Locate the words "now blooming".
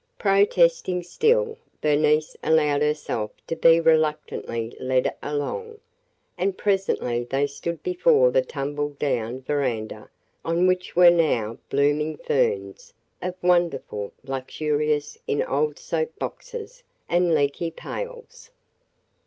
11.11-12.17